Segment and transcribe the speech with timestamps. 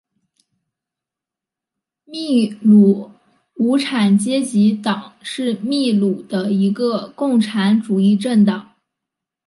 [2.05, 3.11] 秘鲁
[3.57, 8.73] 无产阶级党是秘鲁的一个共产主义政党。